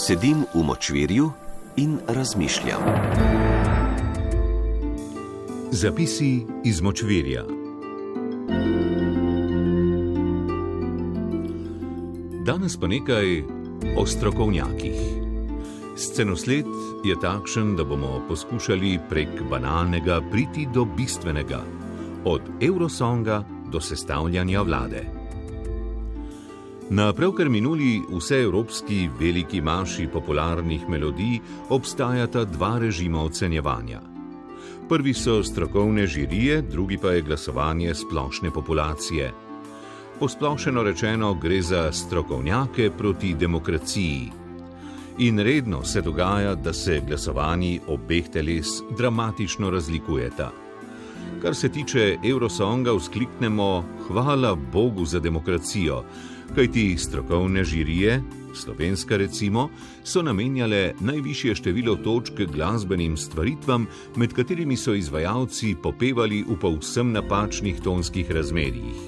Sedim 0.00 0.46
v 0.54 0.62
močvirju 0.64 1.30
in 1.76 1.98
razmišljam. 2.08 2.80
Zapisi 5.70 6.46
iz 6.64 6.80
močvirja. 6.80 7.44
Danes 12.46 12.76
pa 12.80 12.86
nekaj 12.86 13.42
o 13.96 14.06
strokovnjakih. 14.06 14.96
Scenosled 15.96 16.66
je 17.04 17.20
takšen, 17.20 17.76
da 17.76 17.84
bomo 17.84 18.24
poskušali 18.28 18.98
prek 19.08 19.42
banalnega 19.50 20.22
priti 20.30 20.68
do 20.74 20.84
bistvenega, 20.96 21.60
od 22.24 22.40
Eurosonga 22.60 23.44
do 23.72 23.80
sestavljanja 23.80 24.62
vlade. 24.62 25.19
Na 26.90 27.12
pravkar 27.12 27.48
minuli 27.48 28.02
vseevropski 28.10 29.10
veliki 29.20 29.60
maši 29.60 30.08
popularnih 30.12 30.88
melodij 30.88 31.38
obstajata 31.68 32.44
dva 32.44 32.78
režima 32.78 33.22
ocenjevanja. 33.22 34.00
Prvi 34.88 35.14
so 35.14 35.42
strokovne 35.42 36.06
žirije, 36.06 36.62
drugi 36.62 36.98
pa 36.98 37.12
je 37.14 37.22
glasovanje 37.22 37.94
splošne 37.94 38.50
populacije. 38.50 39.30
Posplošeno 40.18 40.82
rečeno 40.82 41.34
gre 41.34 41.62
za 41.62 41.92
strokovnjake 41.92 42.90
proti 42.98 43.34
demokraciji. 43.34 44.30
In 45.18 45.38
redno 45.38 45.84
se 45.84 46.02
dogaja, 46.02 46.54
da 46.54 46.72
se 46.72 47.02
glasovanji 47.06 47.80
obeh 47.86 48.28
teles 48.28 48.66
dramatično 48.98 49.70
razlikujeta. 49.70 50.50
Kar 51.42 51.54
se 51.54 51.68
tiče 51.68 52.18
Eurosonga, 52.24 52.92
vzkliknemo: 52.92 53.84
Hvala 54.06 54.54
Bogu 54.54 55.04
za 55.04 55.20
demokracijo, 55.20 56.04
kajti 56.54 56.96
strokovne 56.98 57.64
žirije, 57.64 58.22
slovenska 58.54 59.16
recimo, 59.16 59.68
so 60.04 60.22
namenjale 60.22 60.92
najvišje 61.00 61.54
število 61.54 61.96
točk 61.96 62.40
glasbenim 62.52 63.16
stvaritvam, 63.16 63.86
med 64.16 64.32
katerimi 64.32 64.76
so 64.76 64.94
izvajalci 64.94 65.76
popevali 65.82 66.44
v 66.48 66.58
povsem 66.60 67.12
napačnih 67.12 67.80
tonskih 67.80 68.30
razmerjih. 68.30 69.00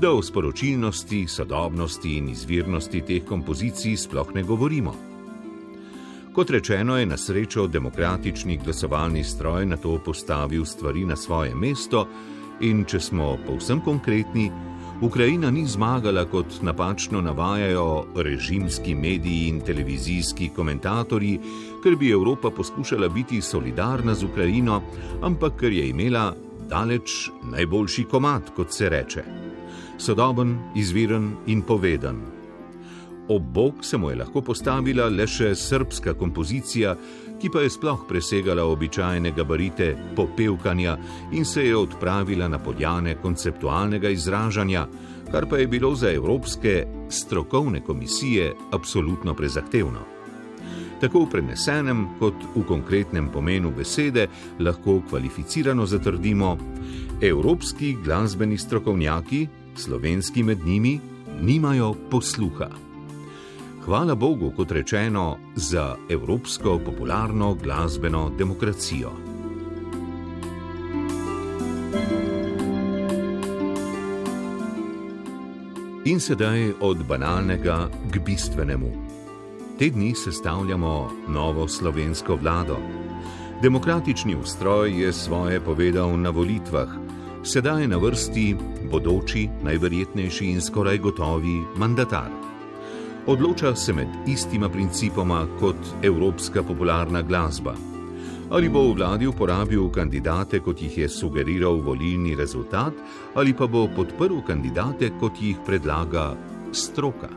Da 0.00 0.12
o 0.12 0.22
sporočilnosti, 0.22 1.26
sodobnosti 1.28 2.16
in 2.16 2.28
izvirnosti 2.28 3.00
teh 3.00 3.24
kompozicij 3.24 3.96
sploh 3.96 4.34
ne 4.34 4.42
govorimo. 4.42 5.11
Kot 6.32 6.50
rečeno, 6.50 6.96
je 6.96 7.06
na 7.06 7.16
srečo 7.16 7.66
demokratični 7.66 8.56
glasovalni 8.64 9.24
stroj 9.24 9.66
na 9.66 9.76
to 9.76 9.98
postavil 10.04 10.64
stvari 10.64 11.04
na 11.04 11.16
svoje 11.16 11.54
mesto, 11.54 12.06
in 12.60 12.84
če 12.84 13.00
smo 13.00 13.36
povsem 13.46 13.80
konkretni, 13.84 14.50
Ukrajina 15.02 15.50
ni 15.50 15.66
zmagala, 15.66 16.24
kot 16.24 16.62
napačno 16.62 17.20
navajajo 17.20 18.06
režimski 18.16 18.94
mediji 18.94 19.48
in 19.48 19.60
televizijski 19.60 20.48
komentatorji, 20.56 21.38
ker 21.82 21.96
bi 21.96 22.10
Evropa 22.10 22.50
poskušala 22.50 23.08
biti 23.08 23.42
solidarna 23.42 24.14
z 24.14 24.24
Ukrajino, 24.24 24.82
ampak 25.22 25.60
ker 25.60 25.72
je 25.72 25.88
imela 25.88 26.34
daleč 26.68 27.30
najboljši 27.42 28.04
komat, 28.04 28.54
kot 28.56 28.72
se 28.72 28.88
reče. 28.88 29.24
Sodoben, 29.98 30.58
izviren 30.76 31.34
in 31.46 31.62
povedan. 31.62 32.41
Ob 33.28 33.42
bok 33.42 33.84
se 33.84 33.96
mu 33.96 34.10
je 34.10 34.16
lahko 34.16 34.42
postavila 34.42 35.06
le 35.08 35.26
še 35.26 35.52
srpska 35.54 36.14
kompozicija, 36.18 36.96
ki 37.40 37.50
pa 37.50 37.62
je 37.62 37.70
sploh 37.70 38.04
presegala 38.08 38.64
običajne 38.66 39.30
gabarite 39.36 39.94
popevkanja 40.16 40.96
in 41.32 41.44
se 41.44 41.64
je 41.66 41.76
odpravila 41.76 42.48
na 42.48 42.58
podjane 42.58 43.14
konceptualnega 43.22 44.10
izražanja, 44.10 44.86
kar 45.30 45.46
pa 45.50 45.58
je 45.58 45.66
bilo 45.66 45.94
za 45.94 46.10
evropske 46.10 46.86
strokovne 47.08 47.80
komisije 47.80 48.52
absolutno 48.72 49.34
prezahtevno. 49.34 50.02
Tako 51.00 51.24
v 51.24 51.30
prenesenem 51.30 52.04
kot 52.18 52.44
v 52.54 52.62
konkretnem 52.66 53.30
pomenu 53.32 53.72
besede 53.74 54.28
lahko 54.58 55.00
kvalificirano 55.08 55.86
zatrdimo, 55.86 56.56
evropski 57.22 57.96
glasbeni 58.04 58.58
strokovnjaki, 58.58 59.46
slovenski 59.74 60.42
med 60.42 60.66
njimi, 60.66 61.00
nimajo 61.40 61.94
posluha. 62.10 62.91
Hvala 63.82 64.14
Bogu, 64.14 64.52
kot 64.56 64.70
rečeno, 64.70 65.38
za 65.54 65.96
evropsko 66.10 66.78
popularno 66.84 67.54
glasbeno 67.54 68.30
demokracijo. 68.38 69.10
In 76.04 76.20
sedaj 76.20 76.72
od 76.80 77.02
banalnega 77.08 77.88
k 78.10 78.18
bistvenemu. 78.26 78.92
Te 79.78 79.90
dni 79.90 80.14
sestavljamo 80.14 81.10
novo 81.28 81.68
slovensko 81.68 82.36
vlado. 82.36 82.76
Demokratični 83.62 84.36
ustroj 84.36 85.02
je 85.02 85.12
svoje 85.12 85.60
povedal 85.60 86.20
na 86.20 86.30
volitvah, 86.30 86.88
sedaj 87.42 87.82
je 87.82 87.88
na 87.88 87.96
vrsti 87.96 88.56
bodoči, 88.92 89.48
najverjetnejši 89.62 90.46
in 90.46 90.60
skoraj 90.60 90.98
gotovi 90.98 91.58
mandatar 91.76 92.51
odloča 93.26 93.74
se 93.74 93.92
med 93.92 94.08
istima 94.26 94.68
principoma 94.68 95.46
kot 95.60 95.76
evropska 96.02 96.62
popularna 96.62 97.22
glasba. 97.22 97.74
Ali 98.50 98.68
bo 98.68 98.82
v 98.90 98.94
vladi 98.94 99.26
uporabil 99.26 99.88
kandidate, 99.88 100.60
kot 100.60 100.82
jih 100.82 100.98
je 100.98 101.08
sugeriral 101.08 101.80
volilni 101.80 102.34
rezultat, 102.36 102.92
ali 103.34 103.54
pa 103.54 103.66
bo 103.66 103.88
podprl 103.96 104.42
kandidate, 104.46 105.10
kot 105.20 105.40
jih 105.40 105.56
predlaga 105.66 106.36
stroka. 106.72 107.28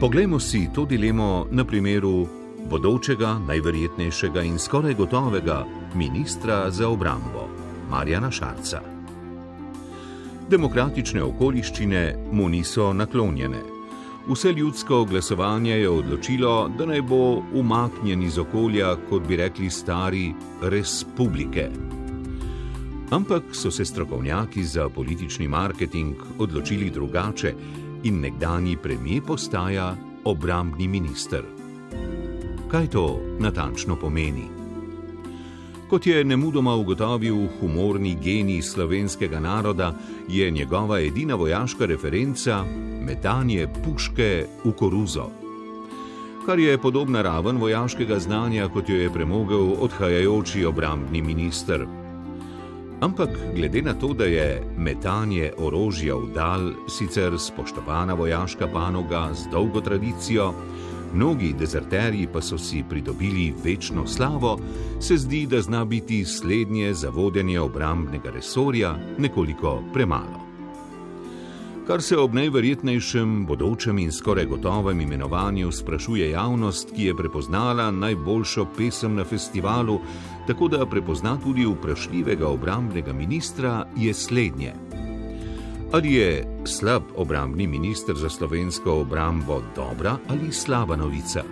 Poglejmo 0.00 0.40
si 0.40 0.68
to 0.74 0.84
dilemo 0.84 1.46
na 1.50 1.64
primeru 1.64 2.28
bodočega, 2.70 3.38
najverjetnejšega 3.46 4.42
in 4.42 4.58
skoraj 4.58 4.94
gotovega 4.94 5.64
ministra 5.94 6.70
za 6.70 6.88
obrambo, 6.88 7.48
Marjana 7.90 8.30
Šarca. 8.30 8.80
Demokratične 10.48 11.22
okoliščine 11.22 12.30
mu 12.32 12.48
niso 12.48 12.92
naklonjene. 12.92 13.77
Vse 14.28 14.52
ljudsko 14.52 15.04
glasovanje 15.04 15.72
je 15.72 15.90
odločilo, 15.90 16.68
da 16.78 16.86
naj 16.86 17.02
bo 17.02 17.42
umaknjen 17.54 18.22
iz 18.22 18.38
okolja, 18.38 18.96
kot 19.08 19.22
bi 19.28 19.36
rekli 19.36 19.70
stari, 19.70 20.34
respublike. 20.62 21.70
Ampak 23.10 23.42
so 23.52 23.70
se 23.70 23.84
strokovnjaki 23.84 24.64
za 24.64 24.88
politični 24.88 25.48
marketing 25.48 26.14
odločili 26.38 26.90
drugače 26.90 27.54
in 28.04 28.20
nekdani 28.20 28.76
premijer 28.76 29.22
postaja 29.26 29.96
obrambni 30.24 30.88
minister. 30.88 31.42
Kaj 32.70 32.86
to 32.86 33.20
natančno 33.38 33.96
pomeni? 33.96 34.67
Kot 35.88 36.06
je 36.06 36.24
nemudoma 36.24 36.74
ugotovil 36.76 37.46
humorni 37.60 38.16
genij 38.22 38.62
slovenskega 38.62 39.40
naroda, 39.40 39.94
je 40.28 40.50
njegova 40.50 41.00
edina 41.00 41.34
vojaška 41.34 41.86
referenca 41.86 42.64
metanje 43.00 43.68
puške 43.84 44.46
v 44.64 44.72
koruzo. 44.72 45.30
Kar 46.46 46.58
je 46.58 46.78
podobna 46.78 47.22
raven 47.22 47.56
vojaškega 47.56 48.18
znanja, 48.18 48.68
kot 48.68 48.88
jo 48.88 48.96
je 48.96 49.12
premogel 49.12 49.72
odhajajoči 49.80 50.64
obrambni 50.64 51.22
minister. 51.22 51.86
Ampak 53.00 53.30
glede 53.54 53.82
na 53.82 53.94
to, 53.94 54.12
da 54.12 54.24
je 54.24 54.62
metanje 54.76 55.52
orožja 55.56 56.16
v 56.16 56.32
dal 56.34 56.70
sicer 56.88 57.38
spoštovana 57.38 58.14
vojaška 58.14 58.68
panoga 58.68 59.30
z 59.34 59.48
dolgo 59.52 59.80
tradicijo, 59.80 60.52
mnogi 61.14 61.54
dezerterji 61.58 62.28
pa 62.32 62.40
so 62.42 62.58
si 62.58 62.84
pridobili 62.90 63.54
večno 63.64 64.06
slavo, 64.06 64.58
se 65.00 65.16
zdi, 65.16 65.46
da 65.46 65.60
zna 65.60 65.84
biti 65.84 66.24
slednje 66.24 66.94
za 66.94 67.10
vodenje 67.10 67.60
obrambnega 67.60 68.30
resorja 68.30 68.96
nekoliko 69.18 69.82
premalo. 69.92 70.48
Kar 71.88 72.02
se 72.02 72.16
ob 72.18 72.34
najverjetnejšem 72.34 73.46
bodočem 73.46 73.98
in 73.98 74.12
skoraj 74.12 74.44
gotovem 74.46 75.00
imenovanju 75.00 75.72
sprašuje 75.72 76.30
javnost, 76.30 76.92
ki 76.96 77.04
je 77.04 77.16
prepoznala 77.16 77.90
najboljšo 77.90 78.66
pesem 78.76 79.14
na 79.14 79.24
festivalu, 79.24 80.00
tako 80.46 80.68
da 80.68 80.86
prepozna 80.86 81.38
tudi 81.40 81.64
vprašljivega 81.64 82.48
obrambnega 82.48 83.12
ministra, 83.12 83.86
je 83.96 84.14
slednje. 84.14 84.74
Ali 85.92 86.14
je 86.14 86.44
slab 86.64 87.02
obrambni 87.16 87.66
minister 87.66 88.16
za 88.16 88.28
slovensko 88.30 88.92
obrambo 88.92 89.62
dobra 89.76 90.16
ali 90.28 90.52
slaba 90.52 90.96
novica? 90.96 91.44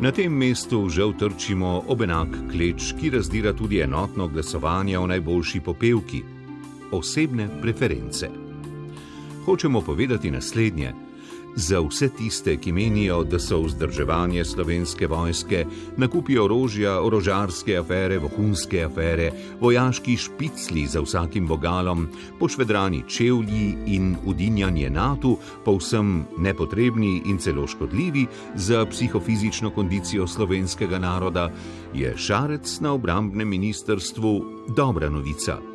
Na 0.00 0.12
tem 0.12 0.32
mestu 0.32 0.88
žal 0.88 1.12
trčimo 1.16 1.84
ob 1.88 2.02
enak 2.02 2.28
kleč, 2.52 2.92
ki 3.00 3.10
razdira 3.10 3.52
tudi 3.52 3.80
enotno 3.80 4.28
glasovanje 4.28 4.98
o 4.98 5.06
najboljši 5.06 5.60
popevki- 5.60 6.22
osebne 6.98 7.48
preference. 7.62 8.28
Hočemo 9.44 9.80
povedati 9.80 10.30
naslednje: 10.30 10.92
za 11.56 11.80
vse 11.80 12.08
tiste, 12.08 12.56
ki 12.56 12.72
menijo, 12.72 13.24
da 13.24 13.38
so 13.38 13.60
vzdrževanje 13.62 14.44
slovenske 14.44 15.06
vojske, 15.06 15.64
nakupi 15.96 16.38
orožja, 16.38 17.00
orožarske 17.00 17.76
afere, 17.78 18.18
vohunske 18.18 18.84
afere, 18.84 19.30
vojaški 19.60 20.16
špicli 20.16 20.86
za 20.86 21.00
vsakim 21.00 21.48
vogalom, 21.48 22.08
pošvedrani 22.38 23.02
čevlji 23.08 23.76
in 23.86 24.16
udinjanje 24.24 24.90
NATO, 24.90 25.36
povsem 25.64 26.24
nepotrebni 26.38 27.22
in 27.26 27.38
celo 27.38 27.66
škodljivi 27.66 28.26
za 28.54 28.86
psihofizično 28.86 29.70
kondicijo 29.70 30.26
slovenskega 30.26 30.98
naroda, 30.98 31.50
je 31.94 32.14
šarec 32.16 32.80
na 32.80 32.92
obrambnem 32.92 33.48
ministrstvu 33.48 34.44
dobra 34.76 35.10
novica. 35.10 35.73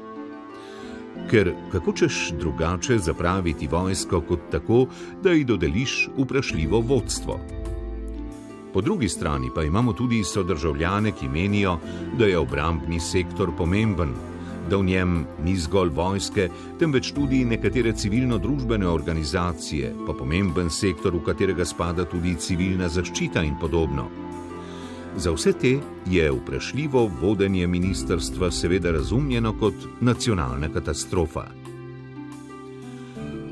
Ker 1.29 1.53
kako 1.71 1.93
češ 1.93 2.31
drugače 2.39 2.97
zapraviti 2.97 3.67
vojsko 3.67 4.21
kot 4.21 4.39
tako, 4.51 4.87
da 5.23 5.31
ji 5.31 5.43
dodeliš 5.43 6.09
vprašljivo 6.17 6.79
vodstvo? 6.79 7.39
Po 8.73 8.81
drugi 8.81 9.09
strani 9.09 9.49
pa 9.55 9.63
imamo 9.63 9.93
tudi 9.93 10.23
sodržavljane, 10.23 11.11
ki 11.11 11.29
menijo, 11.29 11.77
da 12.17 12.25
je 12.25 12.37
obrambni 12.37 12.99
sektor 12.99 13.51
pomemben, 13.57 14.13
da 14.69 14.77
v 14.77 14.83
njem 14.83 15.25
ni 15.43 15.55
zgolj 15.57 15.89
vojske, 15.89 16.49
temveč 16.79 17.11
tudi 17.11 17.43
nekatere 17.45 17.93
civilno-družbene 17.93 18.87
organizacije, 18.87 19.93
pa 20.07 20.13
pomemben 20.13 20.69
sektor, 20.69 21.13
v 21.15 21.23
katerega 21.25 21.65
spada 21.65 22.05
tudi 22.05 22.35
civilna 22.35 22.89
zaščita 22.89 23.43
in 23.43 23.53
podobno. 23.61 24.09
Za 25.19 25.31
vse 25.31 25.53
te 25.53 25.79
je 26.07 26.31
vprašljivo 26.31 27.11
vodenje 27.21 27.67
ministrstva 27.67 28.51
seveda 28.51 28.91
razumljeno 28.91 29.53
kot 29.59 29.73
nacionalna 30.01 30.69
katastrofa. 30.73 31.43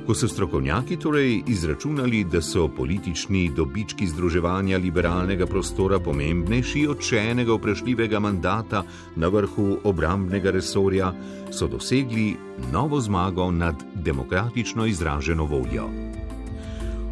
Ko 0.05 0.15
so 0.15 0.27
strokovnjaki 0.27 0.97
torej 0.97 1.43
izračunali, 1.47 2.23
da 2.23 2.41
so 2.41 2.67
politični 2.67 3.51
dobički 3.55 4.07
združevanja 4.07 4.77
liberalnega 4.77 5.45
prostora 5.45 5.99
pomembnejši 5.99 6.85
od 6.87 7.03
še 7.03 7.19
enega 7.33 7.57
vprašljivega 7.57 8.19
mandata 8.19 8.83
na 9.15 9.27
vrhu 9.27 9.77
obrambnega 9.83 10.51
resorja, 10.55 11.11
so 11.51 11.67
dosegli 11.67 12.35
novo 12.71 13.01
zmago 13.01 13.51
nad 13.51 13.83
demokratično 13.95 14.85
izraženo 14.85 15.45
voljo. 15.45 15.89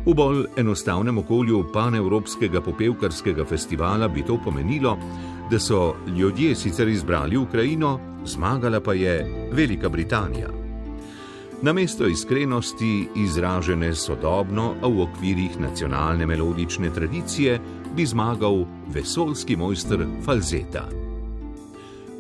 V 0.06 0.14
bolj 0.14 0.44
enostavnem 0.58 1.18
okolju 1.18 1.64
panevropskega 1.74 2.62
popevkarskega 2.62 3.46
festivala 3.46 4.08
bi 4.08 4.22
to 4.26 4.38
pomenilo, 4.44 4.98
da 5.52 5.60
so 5.60 5.96
ljudje 6.18 6.56
sicer 6.56 6.88
izbrali 6.88 7.38
Ukrajino, 7.38 8.00
zmagala 8.26 8.80
pa 8.80 8.94
je 8.94 9.50
Velika 9.52 9.90
Britanija. 9.90 10.50
Na 11.62 11.74
mesto 11.74 12.08
iskrenosti, 12.08 13.08
izražene 13.16 13.96
sodobno, 13.96 14.76
a 14.82 14.88
v 14.88 15.02
okvirih 15.02 15.60
nacionalne 15.60 16.26
melodične 16.26 16.90
tradicije, 16.94 17.60
bi 17.96 18.06
zmagal 18.06 18.66
vesoljski 18.94 19.56
mojster 19.56 20.06
Falzeta. 20.26 20.86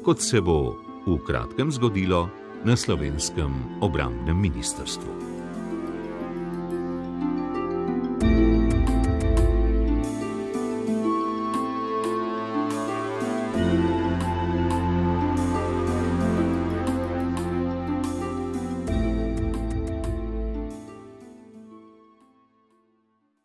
Kot 0.04 0.22
se 0.22 0.42
bo 0.42 0.74
v 1.06 1.20
kratkem 1.28 1.72
zgodilo 1.72 2.30
na 2.64 2.76
slovenskem 2.76 3.54
obrambnem 3.82 4.42
ministrstvu. 4.42 5.35